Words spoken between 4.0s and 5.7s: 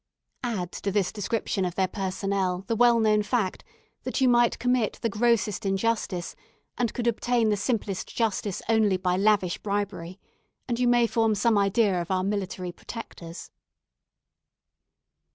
that you might commit the grossest